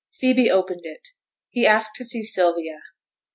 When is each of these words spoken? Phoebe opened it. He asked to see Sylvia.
Phoebe 0.13 0.49
opened 0.49 0.81
it. 0.83 1.09
He 1.51 1.67
asked 1.67 1.91
to 1.97 2.03
see 2.03 2.23
Sylvia. 2.23 2.79